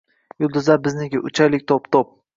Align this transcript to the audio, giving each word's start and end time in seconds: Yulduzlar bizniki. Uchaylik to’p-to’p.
Yulduzlar 0.43 0.81
bizniki. 0.87 1.23
Uchaylik 1.31 1.69
to’p-to’p. 1.73 2.15